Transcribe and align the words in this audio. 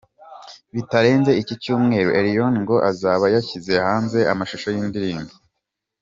Bitarenze 0.75 1.31
iki 1.41 1.55
cyumweru 1.61 2.09
Elion 2.19 2.53
ngo 2.63 2.75
azaba 2.91 3.25
yashyize 3.35 3.73
hanze 3.85 4.19
amashusho 4.31 4.67
y’iyi 4.73 4.87
ndirimbo. 4.91 5.33